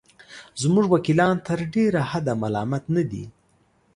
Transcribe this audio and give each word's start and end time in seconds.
زموږ 0.61 0.85
وکیلان 0.93 1.35
تر 1.47 1.59
ډېره 1.73 2.01
حده 2.11 2.33
ملامت 2.41 2.83
نه 2.95 3.03
دي. 3.11 3.25